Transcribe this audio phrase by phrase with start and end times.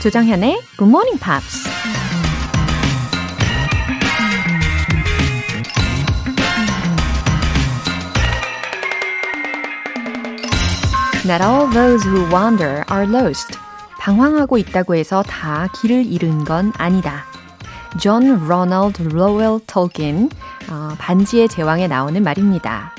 [0.00, 1.68] 조정현의 Good Morning Pops.
[11.26, 13.58] Not all those who wander are lost.
[13.98, 17.26] 방황하고 있다고 해서 다 길을 잃은 건 아니다.
[18.00, 20.30] 존 로널드 로웰 톨킨
[20.70, 22.94] 어, 반지의 제왕에 나오는 말입니다.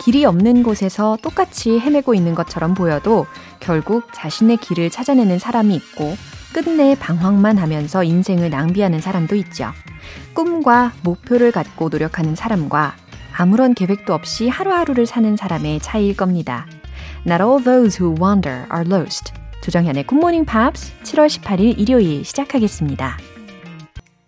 [0.00, 3.26] 길이 없는 곳에서 똑같이 헤매고 있는 것처럼 보여도
[3.58, 6.16] 결국 자신의 길을 찾아내는 사람이 있고
[6.54, 9.72] 끝내 방황만 하면서 인생을 낭비하는 사람도 있죠.
[10.34, 12.94] 꿈과 목표를 갖고 노력하는 사람과
[13.36, 16.66] 아무런 계획도 없이 하루하루를 사는 사람의 차이일 겁니다.
[17.26, 19.32] Not all those who wander are lost.
[19.62, 23.18] 조정현의 Good Morning Pops 7월 18일 일요일 시작하겠습니다.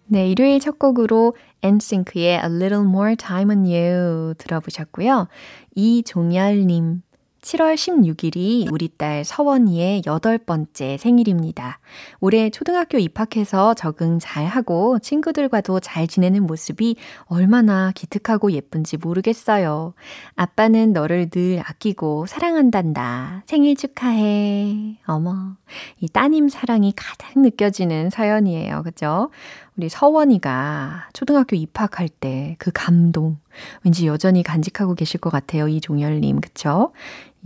[0.08, 5.28] 네, 일요일 첫 곡으로 엔싱크의 A Little More Time on You 들어보셨고요.
[5.76, 7.02] 이종열님
[7.46, 11.78] 7월 16일이 우리 딸 서원이의 여덟 번째 생일입니다.
[12.18, 19.94] 올해 초등학교 입학해서 적응 잘 하고 친구들과도 잘 지내는 모습이 얼마나 기특하고 예쁜지 모르겠어요.
[20.34, 23.44] 아빠는 너를 늘 아끼고 사랑한단다.
[23.46, 24.96] 생일 축하해.
[25.06, 25.54] 어머,
[26.00, 28.82] 이 따님 사랑이 가득 느껴지는 사연이에요.
[28.82, 29.30] 그죠?
[29.76, 33.38] 우리 서원이가 초등학교 입학할 때 그 감동,
[33.84, 35.68] 왠지 여전히 간직하고 계실 것 같아요.
[35.68, 36.92] 이종열님, 그쵸?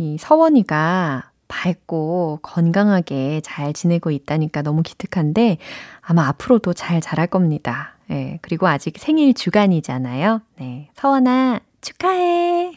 [0.01, 5.59] 이 서원이가 밝고 건강하게 잘 지내고 있다니까 너무 기특한데
[6.01, 7.97] 아마 앞으로도 잘 자랄 겁니다.
[8.11, 10.41] 예, 그리고 아직 생일 주간이잖아요.
[10.59, 10.89] 네.
[10.95, 12.73] 서원아, 축하해!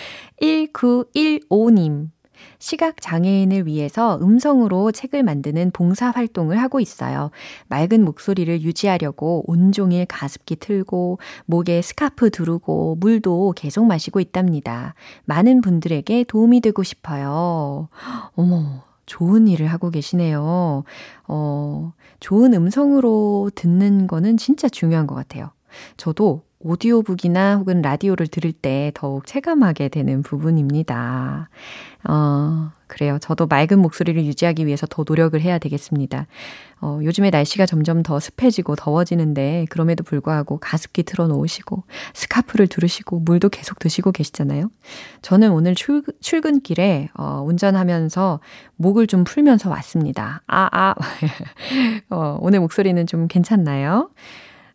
[0.40, 2.08] 1915님.
[2.62, 7.32] 시각 장애인을 위해서 음성으로 책을 만드는 봉사 활동을 하고 있어요.
[7.66, 14.94] 맑은 목소리를 유지하려고 온종일 가습기 틀고 목에 스카프 두르고 물도 계속 마시고 있답니다.
[15.24, 17.88] 많은 분들에게 도움이 되고 싶어요.
[18.36, 20.84] 어머, 좋은 일을 하고 계시네요.
[21.26, 25.50] 어, 좋은 음성으로 듣는 거는 진짜 중요한 것 같아요.
[25.96, 31.48] 저도 오디오북이나 혹은 라디오를 들을 때 더욱 체감하게 되는 부분입니다.
[32.08, 33.18] 어, 그래요.
[33.20, 36.26] 저도 맑은 목소리를 유지하기 위해서 더 노력을 해야 되겠습니다.
[36.80, 41.84] 어, 요즘에 날씨가 점점 더 습해지고 더워지는데 그럼에도 불구하고 가습기 틀어 놓으시고
[42.14, 44.70] 스카프를 두르시고 물도 계속 드시고 계시잖아요.
[45.22, 48.40] 저는 오늘 출, 출근길에 어, 운전하면서
[48.76, 50.42] 목을 좀 풀면서 왔습니다.
[50.46, 50.94] 아, 아.
[52.10, 54.10] 어, 오늘 목소리는 좀 괜찮나요?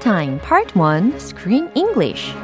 [0.00, 0.38] Time.
[0.40, 2.34] Part 1 Screen English.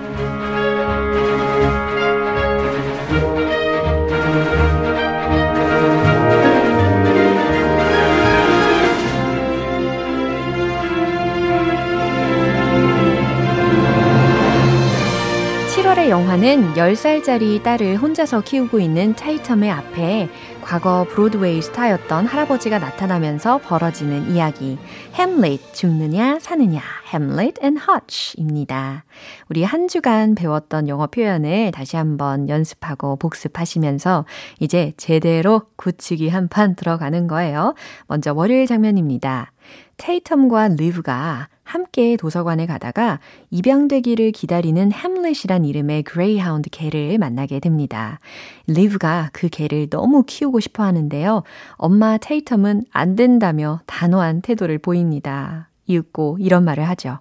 [15.71, 20.29] 7월의 영화는 10살짜리 딸을 혼자서 키우고 있는 차이텀의 앞에
[20.61, 24.79] 과거 브로드웨이 스타였던 할아버지가 나타나면서 벌어지는 이야기.
[25.15, 29.05] 햄릿 죽느냐 사느냐 햄릿 앤 허치입니다.
[29.49, 34.25] 우리 한 주간 배웠던 영어 표현을 다시 한번 연습하고 복습하시면서
[34.59, 37.75] 이제 제대로 굳히기 한 판 들어가는 거예요.
[38.07, 39.53] 먼저 월요일 장면입니다.
[39.97, 43.19] 테이텀과 리브가 함께 도서관에 가다가
[43.51, 48.21] 입양되기를 기다리는 햄릿이란 이름의 그레이하운드 개를 만나게 됩니다.
[48.69, 51.43] 리브가 그 개를 너무 키우고 싶어 하는데요.
[51.73, 55.69] 엄마 테이텀은 안 된다며 단호한 태도를 보입니다.
[55.86, 57.20] 이윽고 이런 말을 하죠.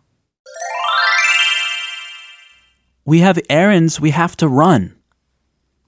[3.06, 4.96] We have errands we have to run.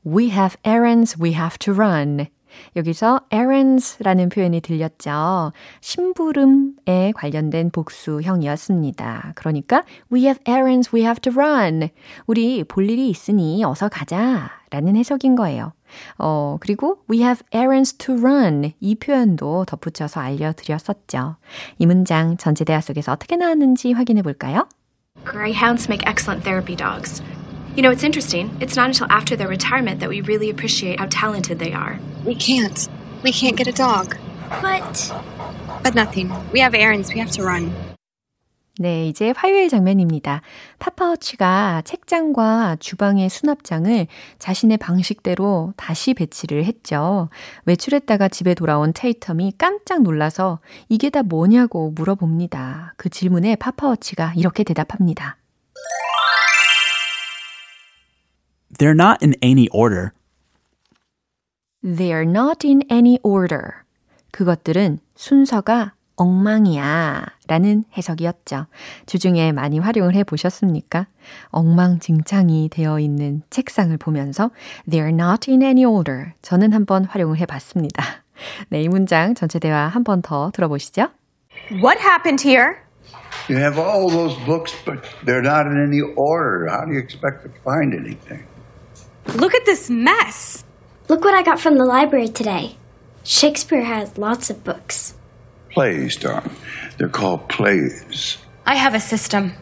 [0.04, 2.26] We have errands we have to run.
[2.75, 5.51] 여기서 errands라는 표현이 들렸죠.
[5.81, 9.33] 심부름에 관련된 복수형이었습니다.
[9.35, 11.89] 그러니까 we have errands we have to run.
[12.25, 14.57] 우리 볼 일이 있으니 어서 가자.
[14.69, 15.71] 라는 해석인 거예요.
[16.17, 21.37] 어, 그리고 we have errands to run 이 표현도 덧붙여서 알려드렸었죠.
[21.77, 24.67] 이 문장 전체 대화 속에서 어떻게 나왔는지 확인해 볼까요?
[25.25, 27.23] Greyhounds make excellent therapy dogs.
[27.77, 28.49] You know, it's interesting.
[28.59, 31.99] It's not until after their retirement that we really appreciate how talented they are.
[32.25, 32.89] We can't.
[33.21, 34.17] We can't get a dog.
[34.63, 35.13] But.
[35.83, 36.33] But nothing.
[36.51, 37.71] We have errands we have to run.
[38.79, 40.41] 네, 이제 화요일 장면입니다.
[40.79, 44.07] 파파워치가 책장과 주방의 수납장을
[44.39, 47.29] 자신의 방식대로 다시 배치를 했죠.
[47.65, 50.57] 외출했다가 집에 돌아온 테이텀이 깜짝 놀라서
[50.89, 52.95] 이게 다 뭐냐고 물어봅니다.
[52.97, 55.37] 그 질문에 파파워치가 이렇게 대답합니다.
[58.77, 60.13] They're not in any order.
[61.83, 63.83] They're not in any order.
[64.31, 68.65] 그것들은 순서가 엉망이야 라는 해석이었죠.
[69.05, 71.07] 주중에 많이 활용을 해 보셨습니까?
[71.49, 74.49] 엉망진창이 되어 있는 책상을 보면서
[74.89, 76.33] They're not in any order.
[76.41, 78.03] 저는 한번 활용을 해 봤습니다.
[78.69, 81.09] 네, 이 문장 전체 대화 한 번 더 들어보시죠.
[81.71, 82.77] What happened here?
[83.49, 86.67] You have all those books, but they're not in any order.
[86.69, 88.43] How do you expect to find anything?
[89.36, 90.64] Look at this mess.
[91.08, 92.76] Look what I got from the library today.
[93.24, 95.14] Shakespeare has lots of books.
[95.70, 96.54] Plays, darling.
[96.98, 98.38] They're called plays.
[98.66, 99.52] I have a system.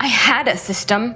[0.00, 1.14] I had a system.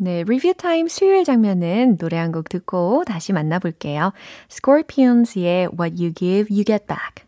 [0.00, 4.12] 네, 리뷰 타임 수요일 장면은 노래 한 곡 듣고 다시 만나볼게요.
[4.48, 7.21] Scorpions의 What You Give, You Get Back.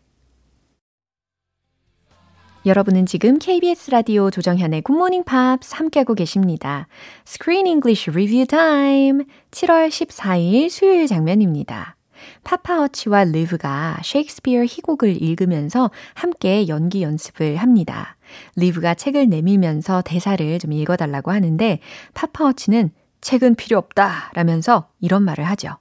[2.66, 6.88] 여러분은 지금 KBS 라디오 조정현의 굿모닝 팝스 함께하고 계십니다.
[7.24, 11.94] Screen English Review Time 7월 14일 수요일 장면입니다.
[12.42, 18.16] 파파 허치와 리브가 셰익스피어 희곡을 읽으면서 함께 연기 연습을 합니다.
[18.56, 21.78] 리브가 책을 내밀면서 대사를 좀 읽어달라고 하는데
[22.14, 22.90] 파파 허치는
[23.20, 25.76] 책은 필요 없다 라면서 이런 말을 하죠.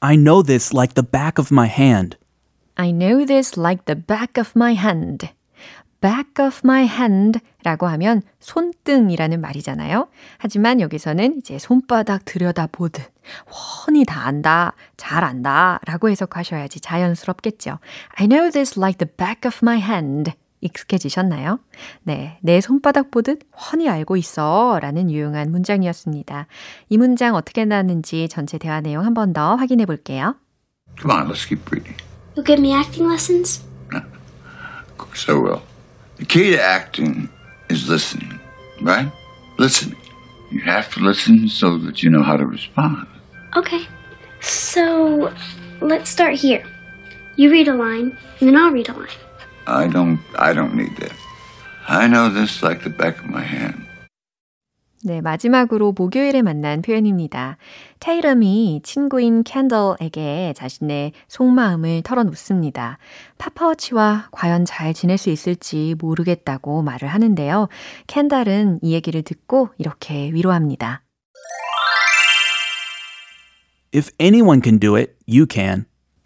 [0.00, 2.16] I know this like the back of my hand.
[2.76, 5.28] I know this like the back of my hand.
[6.00, 10.08] back of my hand 라고 하면 손등이라는 말이잖아요.
[10.38, 13.02] 하지만 여기서는 이제 손바닥 들여다보듯
[13.50, 17.78] 훤히 다 안다, 잘 안다 라고 해석하셔야지 자연스럽겠죠.
[18.16, 20.32] I know this like the back of my hand.
[20.60, 21.60] 익숙해지셨나요?
[22.02, 26.46] 네, 내 손바닥 보듯 훤히 알고 있어 라는 유용한 문장이었습니다.
[26.88, 30.34] 이 문장 어떻게 나왔는지 전체 대화 내용 한 번 더 확인해 볼게요.
[31.00, 31.96] Come on, let's keep reading.
[32.36, 33.64] You'll give me acting lessons?
[33.92, 35.62] Of course I will.
[36.16, 37.30] The key to acting
[37.70, 38.38] is listening,
[38.82, 39.10] right?
[39.58, 40.00] Listening.
[40.50, 43.06] You have to listen so that you know how to respond.
[43.56, 43.86] Okay.
[44.40, 45.34] So,
[45.80, 46.64] let's start here.
[47.36, 49.08] You read a line, and then I'll read a line.
[49.66, 51.12] I don't I don't need that.
[51.88, 53.85] I know this like the back of my hand.
[55.06, 57.58] 네, 마지막으로 목요일에 만난 표현입니다.
[58.00, 62.98] 테이럼이 친구인 캔들에게 자신의 속마음을 털어놓습니다.
[63.38, 67.68] 파파워치와 과연 잘 지낼 수 있을지 모르겠다고 말을 하는데요.
[68.08, 71.04] 캔달은 이 얘기를 듣고 이렇게 위로합니다.
[73.94, 75.84] If anyone can do it, you can.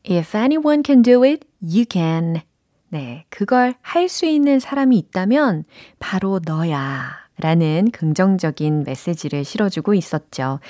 [0.09, 2.41] If anyone can do it, you can.
[2.89, 5.65] 네, 그걸 할 수 있는 사람이 있다면
[5.99, 7.19] 바로 너야.
[7.43, 10.61] 라는 긍정적인 메시지를 실어주고 있었죠.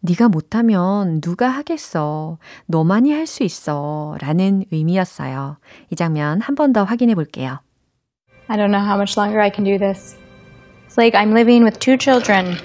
[0.00, 2.38] 네가 못하면 누가 하겠어.
[2.66, 4.16] 너만이 할 수 있어.
[4.20, 5.56] 라는 의미였어요.
[5.90, 7.60] 이 장면 한 번 더 확인해 볼게요.
[8.48, 10.16] I don't know how much longer I can do this.
[10.86, 12.56] It's like I'm living with two children.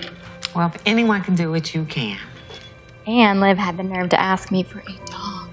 [0.55, 2.17] Well, if anyone can do it, you can.
[3.05, 5.49] And Liv had the nerve to ask me for a dog.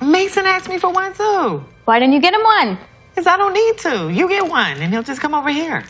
[0.00, 1.64] Mason asked me for one too.
[1.84, 2.78] Why didn't you get him one?
[3.10, 4.08] Because I don't need to.
[4.08, 5.84] You get one, and he'll just come over here.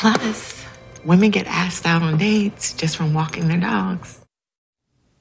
[0.00, 0.64] Plus,
[1.04, 4.24] women get asked out on dates just from walking their dogs.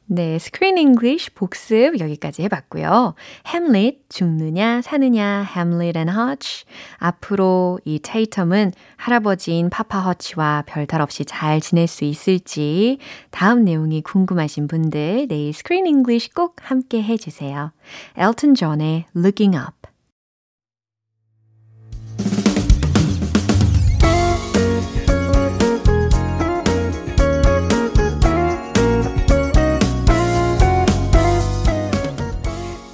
[0.06, 3.14] 네, Screen English 복습 여기까지 해봤고요.
[3.46, 6.64] 햄릿, 죽느냐 사느냐, 햄릿 앤 허치.
[6.96, 13.00] 앞으로 이 테이텀은 할아버지인 파파 허치와 별탈 없이 잘 지낼 수 있을지
[13.32, 17.74] 다음 내용이 궁금하신 분들 내일 Screen English 꼭 함께 해주세요.
[18.16, 19.90] 엘튼 존의 Looking Up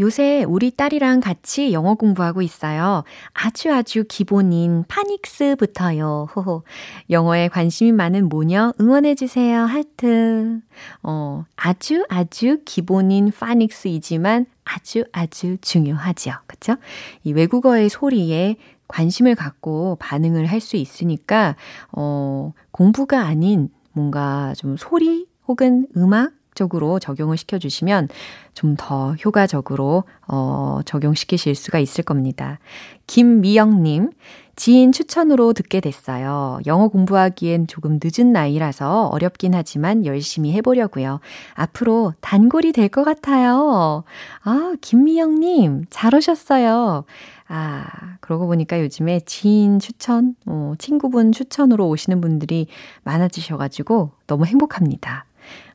[0.00, 3.04] 요새 우리 딸이랑 같이 영어 공부하고 있어요.
[3.34, 6.28] 아주 아주 기본인 파닉스부터요.
[6.34, 6.62] 호호.
[7.10, 9.60] 영어에 관심이 많은 모녀 응원해주세요.
[9.60, 10.60] 하트.
[11.02, 16.32] 어, 아주 아주 기본인 파닉스이지만 아주 아주 중요하죠.
[16.46, 16.76] 그쵸?
[17.22, 18.56] 이 외국어의 소리에
[18.88, 21.56] 관심을 갖고 반응을 할 수 있으니까,
[21.92, 28.08] 어, 공부가 아닌 뭔가 좀 소리 혹은 음악 적으로 적용을 시켜주시면
[28.54, 32.58] 좀 더 효과적으로 어, 적용시키실 수가 있을 겁니다.
[33.06, 34.10] 김미영님,
[34.56, 36.60] 지인 추천으로 듣게 됐어요.
[36.66, 41.20] 영어 공부하기엔 조금 늦은 나이라서 어렵긴 하지만 열심히 해보려고요.
[41.54, 44.04] 앞으로 단골이 될 것 같아요.
[44.44, 47.04] 아, 김미영님, 잘 오셨어요.
[47.48, 47.86] 아,
[48.20, 52.66] 그러고 보니까 요즘에 지인 추천, 어, 친구분 추천으로 오시는 분들이
[53.04, 55.24] 많아지셔가지고 너무 행복합니다.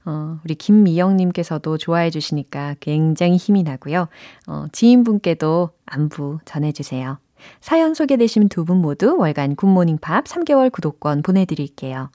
[0.06, 4.08] 어, 우리 김미영님께서도 좋아해 주시니까 굉장히 힘이 나고요.
[4.48, 7.18] 어, 지인분께도 안부 전해주세요.
[7.62, 12.10] 사연 소개되신 두 분 모두 월간 굿모닝 팝 3개월 구독권 보내드릴게요.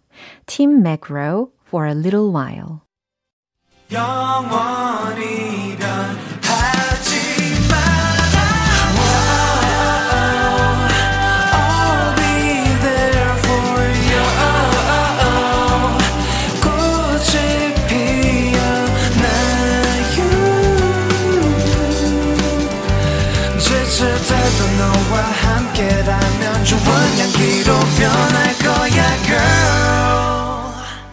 [0.47, 2.81] 팀 맥로 for a little while.
[3.93, 5.79] 영원이란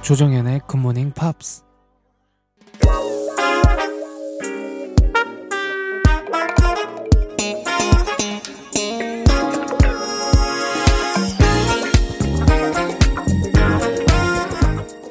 [0.08, 1.64] 조정연의 굿모닝 팝스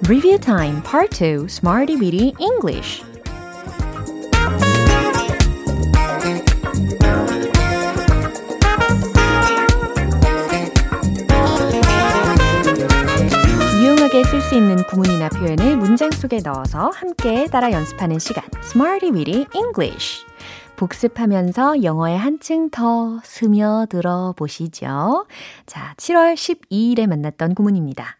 [0.09, 3.03] Review Time Part 2 Smarty Weedy English
[14.49, 20.25] 수 있는 구문이나 표현을 문장 속에 넣어서 함께 따라 연습하는 시간 Smarty Weedy English
[20.77, 25.27] 복습하면서 영어에 한층 더 스며들어 보시죠.
[25.67, 28.19] 자, 7월 12일에 만났던 구문입니다.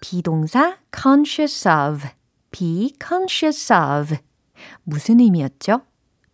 [0.00, 2.06] 비동사 conscious of,
[2.52, 4.16] be conscious of.
[4.84, 5.80] 무슨 의미였죠?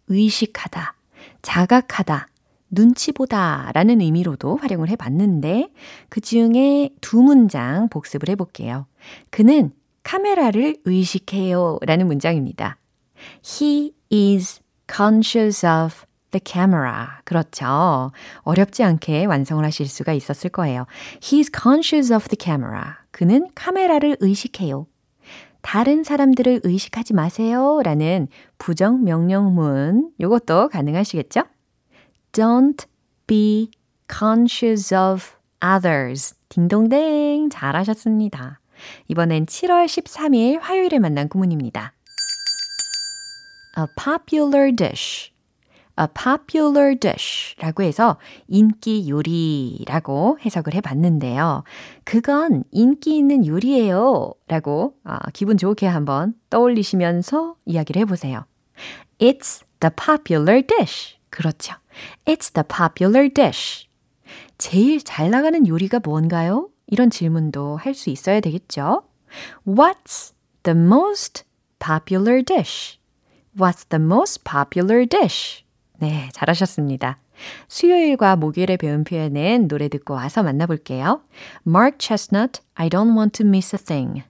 [0.09, 0.95] 의식하다,
[1.40, 2.28] 자각하다,
[2.70, 5.70] 눈치 보다 라는 의미로도 활용을 해 봤는데
[6.08, 8.87] 그 중에 두 문장 복습을 해 볼게요.
[9.30, 9.72] 그는
[10.02, 12.78] 카메라를 의식해요 라는 문장입니다.
[13.44, 14.60] He is
[14.90, 17.06] conscious of the camera.
[17.25, 18.10] 그렇죠.
[18.42, 20.87] 어렵지 않게 완성을 하실 수가 있었을 거예요.
[21.20, 22.82] He's conscious of the camera.
[23.10, 24.87] 그는 카메라를 의식해요.
[25.60, 27.80] 다른 사람들을 의식하지 마세요.
[27.82, 30.12] 라는 부정 명령문.
[30.18, 31.42] 이것도 가능하시겠죠?
[32.32, 32.87] Don't
[33.26, 33.70] be
[34.08, 35.32] conscious of
[35.62, 36.35] others.
[36.49, 38.61] 딩동댕 잘하셨습니다.
[39.08, 41.92] 이번엔 7월 13일 화요일에 만난 구문입니다.
[43.78, 45.32] A popular dish.
[46.00, 51.64] A popular dish 라고 해서 인기 요리라고 해석을 해 봤는데요.
[52.04, 54.32] 그건 인기 있는 요리예요.
[54.47, 58.44] 라고 아, 기분 좋게 한번 떠올리시면서 이야기를 해 보세요.
[59.18, 61.17] It's the popular dish.
[61.30, 61.75] 그렇죠.
[62.25, 63.88] It's the popular dish.
[64.58, 66.68] 제일 잘 나가는 요리가 뭔가요?
[66.87, 69.02] 이런 질문도 할 수 있어야 되겠죠?
[69.66, 70.32] What's
[70.62, 71.44] the most
[71.78, 72.99] popular dish?
[73.56, 75.64] What's the most popular dish?
[75.99, 77.18] 네, 잘하셨습니다.
[77.68, 81.23] 수요일과 목요일에 배운 표현은 노래 듣고 와서 만나볼게요.
[81.66, 84.23] Mark Chestnut, I don't want to miss a thing.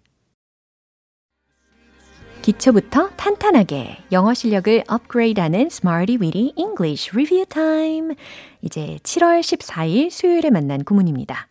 [2.43, 8.15] 기초부터 탄탄하게 영어 실력을 업그레이드하는 Smarty Weedy English Review Time.
[8.63, 11.49] 이제 7월 14일 수요일에 만난 구문입니다.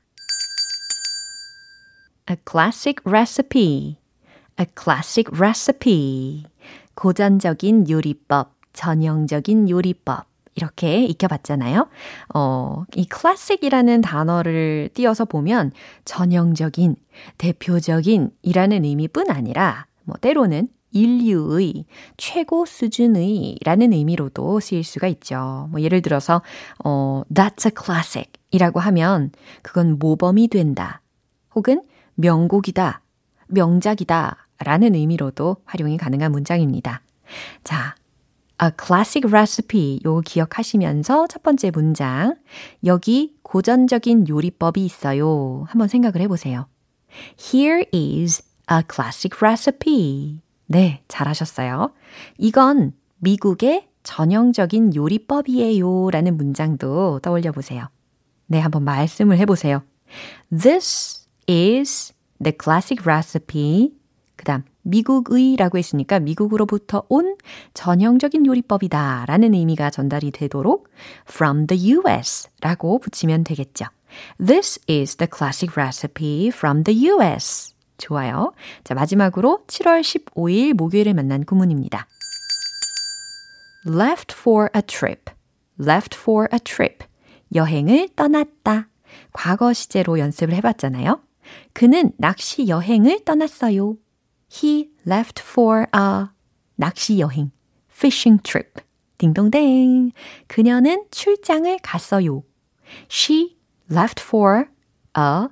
[2.29, 3.98] A classic recipe.
[4.60, 6.46] A classic recipe.
[6.96, 10.25] 고전적인 요리법, 전형적인 요리법.
[10.56, 11.88] 이렇게 익혀봤잖아요.
[12.34, 15.72] 어, 이 classic이라는 단어를 띄어서 보면
[16.06, 16.96] 전형적인,
[17.38, 21.86] 대표적인 이라는 의미뿐 아니라 뭐 때로는 인류의
[22.17, 25.67] 최고 수준의 라는 의미로도 쓰일 수가 있죠.
[25.72, 26.41] 뭐 예를 들어서,
[26.84, 31.01] 어, that's a classic 이라고 하면 그건 모범이 된다.
[31.56, 31.84] 혹은
[32.15, 33.01] 명곡이다.
[33.48, 34.48] 명작이다.
[34.60, 37.01] 라는 의미로도 활용이 가능한 문장입니다.
[37.63, 37.96] 자,
[38.62, 42.36] a classic recipe 요 기억하시면서 첫 번째 문장.
[42.86, 45.65] 여기 고전적인 요리법이 있어요.
[45.67, 46.67] 한번 생각을 해보세요.
[47.39, 50.47] Here is a classic recipe.
[50.67, 51.91] 네, 잘하셨어요.
[52.38, 57.89] 이건 미국의 전형적인 요리법이에요 라는 문장도 떠올려 보세요.
[58.45, 59.83] 네, 한번 말씀을 해보세요.
[60.50, 63.93] This is the classic recipe.
[64.36, 67.36] 그 다음, 미국의 라고 했으니까 미국으로부터 온
[67.74, 70.89] 전형적인 요리법이다 라는 의미가 전달이 되도록
[71.29, 73.86] from the US 라고 붙이면 되겠죠.
[74.38, 77.76] This is the classic recipe from the US.
[77.98, 78.54] 좋아요.
[78.84, 82.08] 자, 마지막으로 7월 15일 목요일에 만난 구문입니다.
[83.88, 85.32] left for a trip.
[85.80, 87.06] left for a trip.
[87.54, 88.89] 여행을 떠났다.
[89.34, 91.22] 과거 시제로 연습을 해봤잖아요.
[91.74, 93.96] 그는 낚시 여행을 떠났어요.
[94.51, 96.27] He left for a
[96.75, 97.51] 낚시 여행,
[97.92, 98.82] fishing trip.
[99.18, 100.12] 딩동댕.
[100.48, 102.44] 그녀는 출장을 갔어요.
[103.10, 103.58] She
[103.92, 104.66] left for
[105.18, 105.48] a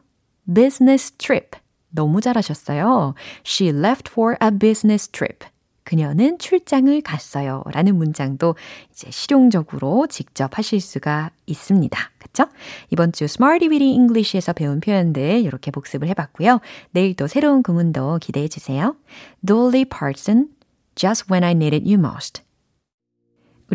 [0.54, 1.58] business trip.
[1.96, 3.16] 너무 잘하셨어요.
[3.46, 5.48] She left for a business trip.
[5.86, 7.64] 그녀는 출장을 갔어요.
[7.72, 8.56] 라는 문장도
[8.92, 11.98] 이제 실용적으로 직접 하실 수가 있습니다.
[12.18, 12.46] 그쵸?
[12.90, 16.60] 이번 주 Smarty Weedy English에서 배운 표현들 이렇게 복습을 해봤고요.
[16.90, 18.96] 내일 또 새로운 구문도 기대해 주세요.
[19.46, 20.48] Dolly Parton,
[20.96, 22.45] Just When I Needed You Most.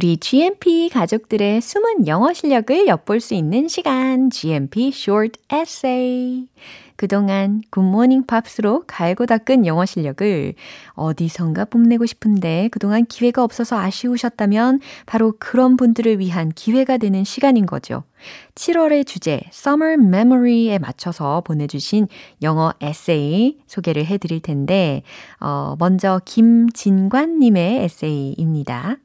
[0.00, 6.46] 우리 GMP 가족들의 숨은 영어 실력을 엿볼 수 있는 시간, GMP Short Essay.
[6.96, 10.54] 그동안 굿모닝 팝스로 갈고 닦은 영어 실력을
[10.94, 18.04] 어디선가 뽐내고 싶은데 그동안 기회가 없어서 아쉬우셨다면 바로 그런 분들을 위한 기회가 되는 시간인 거죠.
[18.54, 22.08] 7월의 주제 Summer Memory에 맞춰서 보내주신
[22.40, 25.02] 영어 에세이 소개를 해드릴 텐데
[25.40, 28.96] 어, 먼저 김진관님의 에세이입니다.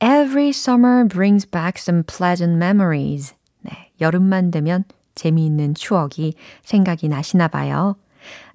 [0.00, 3.34] Every summer brings back some pleasant memories.
[3.62, 4.84] 네, 여름만 되면
[5.14, 7.96] 재미있는 추억이 생각이 나시나 봐요.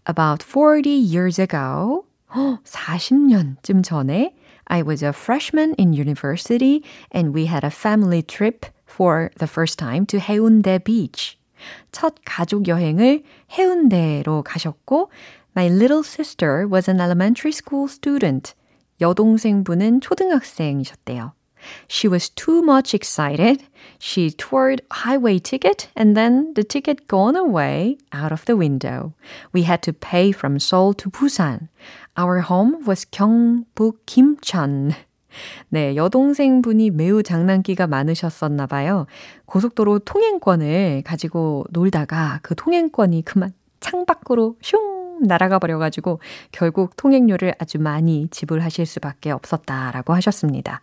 [0.08, 4.34] About 40 years ago, 40년쯤 전에
[4.68, 9.78] I was a freshman in university and we had a family trip for the first
[9.78, 11.38] time to 해운대 beach.
[11.92, 15.10] 첫 가족 여행을 해운대로 가셨고
[15.56, 18.54] My little sister was an elementary school student.
[19.01, 21.33] 여동생분은 초등학생이셨대요.
[21.89, 23.65] She was too much excited.
[23.99, 29.15] She toured highway ticket and then the ticket gone away out of the window.
[29.53, 31.69] We had to pay from Seoul to Busan.
[32.17, 34.95] Our home was 경북 김천.
[35.69, 39.07] 네, 여동생분이 매우 장난기가 많으셨었나 봐요.
[39.45, 43.53] 고속도로 통행권을 가지고 놀다가 그 통행권이 그만
[43.87, 46.21] 창밖으로 슝 날아가 버려가지고
[46.53, 50.83] 결국 통행료를 아주 많이 지불하실 수밖에 없었다라고 하셨습니다.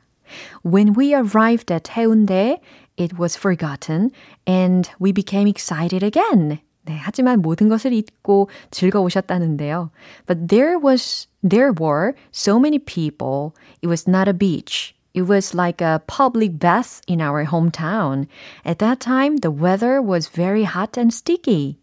[0.65, 2.59] When we arrived at Haeundae,
[2.97, 4.11] it was forgotten
[4.47, 6.59] and we became excited again.
[6.85, 9.89] 네, 하지만 모든 것을 잊고 즐거우셨다는데요.
[10.25, 13.53] But there was, there were so many people.
[13.81, 14.95] It was not a beach.
[15.13, 18.25] It was like a public bath in our hometown.
[18.65, 21.77] At that time, the weather was very hot and sticky.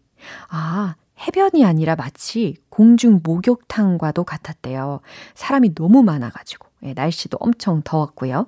[0.51, 0.95] 아,
[1.27, 5.01] 해변이 아니라 마치 공중 목욕탕과도 같았대요.
[5.35, 6.67] 사람이 너무 많아가지고.
[6.83, 8.47] 예, 날씨도 엄청 더웠고요.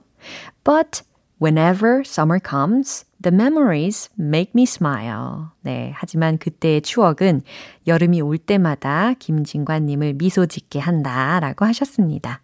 [0.64, 1.04] But
[1.42, 5.48] whenever summer comes, the memories make me smile.
[5.62, 7.42] 네, 하지만 그때의 추억은
[7.88, 12.43] 여름이 올 때마다 김진관님을 미소 짓게 한다라고 하셨습니다.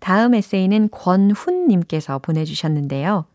[0.00, 3.26] 다음 에세이는 권훈님께서 보내주셨는데요.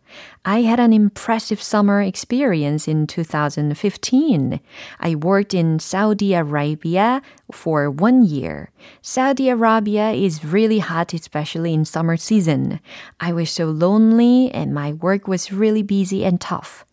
[0.44, 4.60] I had an impressive summer experience in 2015.
[5.00, 8.70] I worked in Saudi Arabia for one year.
[9.02, 12.80] Saudi Arabia is really hot, especially in summer season.
[13.20, 16.86] I was so lonely and my work was really busy and tough.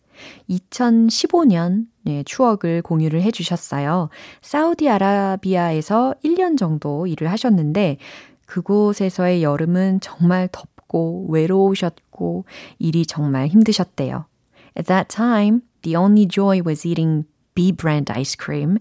[0.49, 4.09] 2015년 네, 추억을 공유를 해주셨어요.
[4.41, 7.97] 사우디아라비아에서 1년 정도 일을 하셨는데
[8.52, 12.44] 그곳에서의 여름은 정말 덥고 외로우셨고
[12.78, 14.26] 일이 정말 힘드셨대요.
[14.76, 18.76] At that time, the only joy was eating B brand ice cream.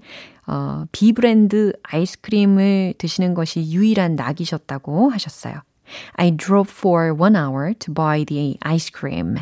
[0.46, 5.62] 어, B 브랜드 아이스크림을 드시는 것이 유일한 낙이셨다고 하셨어요.
[6.16, 9.38] I drove for one hour to buy the ice cream.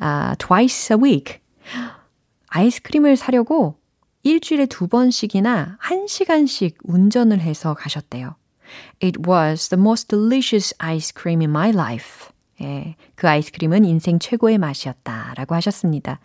[0.00, 1.40] Uh, twice a week.
[2.48, 3.76] 아이스크림을 사려고
[4.22, 8.36] 일주일에 두 번씩이나 한 시간씩 운전을 해서 가셨대요.
[9.02, 12.28] It was the most delicious ice cream in my life.
[12.60, 15.34] 예, 그 아이스크림은 인생 최고의 맛이었다.
[15.36, 16.20] 라고 하셨습니다.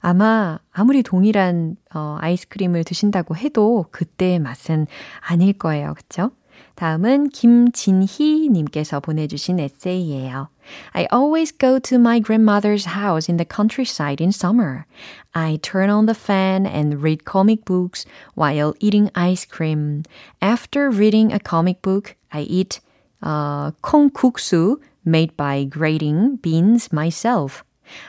[0.00, 4.86] 아마 아무리 동일한 어, 아이스크림을 드신다고 해도 그때의 맛은
[5.20, 5.94] 아닐 거예요.
[5.94, 6.30] 그쵸?
[6.76, 10.48] 다음은 김진희 님께서 보내주신 에세이예요.
[10.93, 14.85] I always go to my grandmother's house in the countryside in summer.
[15.33, 20.03] I turn on the fan and read comic books while eating ice cream.
[20.41, 22.79] After reading a comic book, I eat
[23.21, 27.63] uh, 콩국수 made by grating beans myself.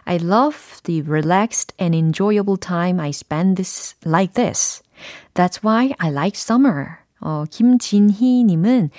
[0.07, 4.83] I love the relaxed and enjoyable time I spend this like this.
[5.35, 7.03] That's why I like summer.
[7.23, 8.91] 어, 김진희 님은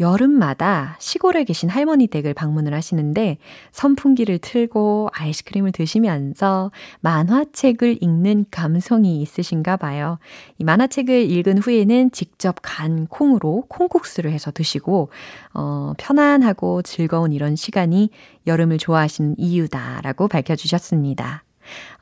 [0.00, 3.38] 여름마다 시골에 계신 할머니 댁을 방문을 하시는데
[3.72, 10.18] 선풍기를 틀고 아이스크림을 드시면서 만화책을 읽는 감성이 있으신가 봐요.
[10.58, 15.10] 이 만화책을 읽은 후에는 직접 간 콩으로 콩국수를 해서 드시고
[15.54, 18.10] 어, 편안하고 즐거운 이런 시간이
[18.46, 21.44] 여름을 좋아하시는 이유다라고 밝혀주셨습니다.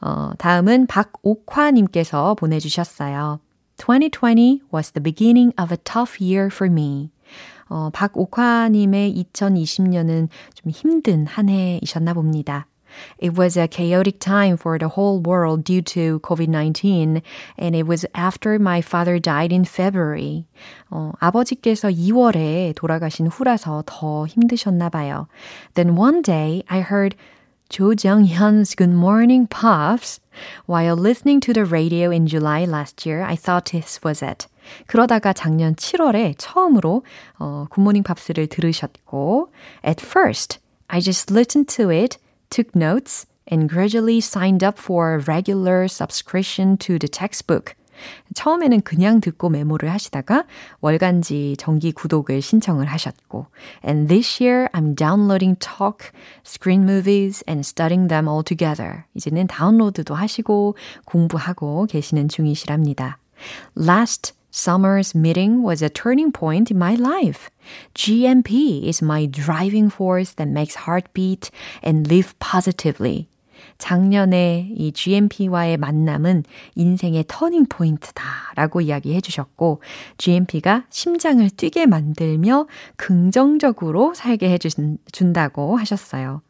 [0.00, 3.38] 어, 다음은 박옥화님께서 보내주셨어요.
[3.78, 7.10] 2020 was the beginning of a tough year for me.
[7.69, 12.67] 어, 박옥화님의 2020년은 좀 힘든 한 해이셨나 봅니다.
[13.19, 17.21] It was a chaotic time for the whole world due to COVID-19,
[17.57, 20.45] and it was after my father died in February.
[20.89, 25.27] 어, 아버지께서 2월에 돌아가신 후라서 더 힘드셨나 봐요.
[25.75, 27.15] Then one day I heard
[27.69, 30.19] Jo Jung Hyun's Good Morning Pops
[30.65, 33.21] while listening to the radio in July last year.
[33.23, 34.47] I thought this was it.
[34.86, 37.04] 그러다가 작년 7월에 처음으로
[37.38, 39.50] 어, 굿모닝 팝스를 들으셨고
[39.86, 42.18] At first, I just listened to it,
[42.50, 47.74] took notes, and gradually signed up for a regular subscription to the textbook.
[48.34, 50.44] 처음에는 그냥 듣고 메모를 하시다가
[50.80, 53.46] 월간지 정기 구독을 신청을 하셨고
[53.86, 56.10] And this year I'm downloading talk,
[56.44, 59.04] screen movies and studying them all together.
[59.14, 63.18] 이제는 다운로드도 하시고 공부하고 계시는 중이시랍니다.
[63.76, 67.48] Last Summer's meeting was a turning point in my life.
[67.94, 71.50] GMP is my driving force that makes heart beat
[71.82, 73.30] and live positively.
[73.82, 76.44] 작년에 이 GMP와의 만남은
[76.76, 78.22] 인생의 터닝 포인트다
[78.54, 79.82] 라고 이야기해 주셨고,
[80.18, 84.58] GMP가 심장을 뛰게 만들며 긍정적으로 살게 해
[85.10, 86.42] 준다고 하셨어요.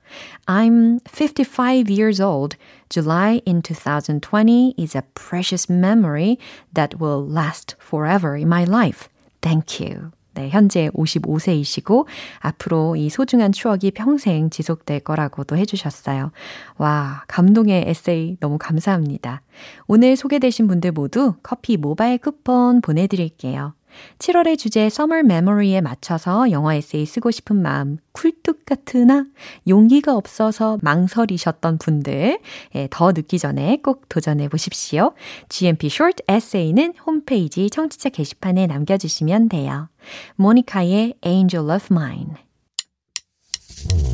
[0.45, 2.59] I'm 55 years old.
[2.91, 6.37] July in 2020 is a precious memory
[6.75, 9.09] that will last forever in my life.
[9.41, 10.13] Thank you.
[10.35, 12.07] 네, 현재 55세이시고
[12.39, 16.33] 앞으로 이 소중한 추억이 평생 지속될 거라고도 해주셨어요.
[16.79, 19.43] 와, 감동의 에세이 너무 감사합니다.
[19.87, 23.75] 오늘 소개되신 분들 모두 커피 모바일 쿠폰 보내드릴게요.
[24.19, 29.27] 7월의 주제 Summer Memory에 맞춰서 영어 에세이 쓰고 싶은 마음 쿨뚝 같으나
[29.69, 32.39] 용기가 없어서 망설이셨던 분들
[32.75, 35.13] 예, 더 늦기 전에 꼭 도전해 보십시오.
[35.49, 39.89] GMP Short Essay는 홈페이지 청취자 게시판에 남겨주시면 돼요.
[40.37, 42.35] 모니카의 Angel of Mine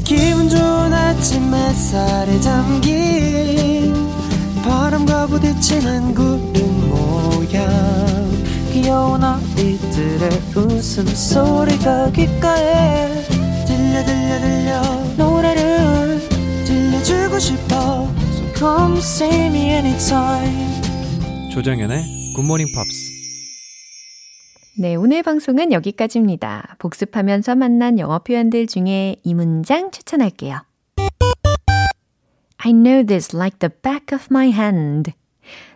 [0.04, 3.94] 기분 좋은 아침 햇살에 잠긴
[4.62, 8.17] 바람과 부딪히는 구름 모양
[8.80, 13.08] 귀여운 아이들의 웃음소리가 귓가에
[13.66, 14.80] 들려 들려 들려
[15.16, 16.20] 노래를
[16.64, 20.80] 들려주고 싶어 So come see me anytime
[21.52, 23.18] 조정연의 굿모닝 팝스
[24.80, 26.76] 네, 오늘 방송은 여기까지입니다.
[26.78, 30.60] 복습하면서 만난 영어 표현들 중에 이 문장 추천할게요.
[32.58, 35.14] I know this like the back of my hand.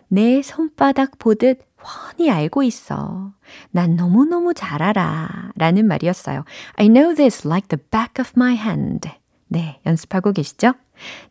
[0.07, 3.33] 내 손바닥 보듯 훤히 알고 있어.
[3.71, 5.51] 난 너무너무 잘 알아.
[5.55, 6.45] 라는 말이었어요.
[6.75, 9.09] I know this like the back of my hand.
[9.47, 10.73] 네, 연습하고 계시죠?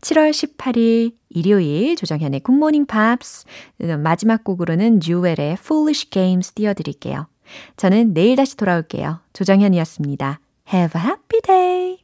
[0.01, 3.47] 7월 18일 일요일 조정현의 굿모닝 팝스
[3.99, 7.27] 마지막 곡으로는 듀웰의 Foolish Games 띄워드릴게요.
[7.77, 9.21] 저는 내일 다시 돌아올게요.
[9.33, 10.41] 조정현이었습니다.
[10.73, 12.02] Have a happy day!